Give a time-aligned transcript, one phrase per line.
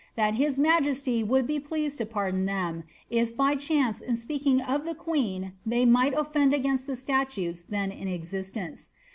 [0.15, 4.83] That his majesty would be pleased to pardon them, if by chance in speaking of
[4.83, 8.89] the queen they might oflend against the statutes theo in existence.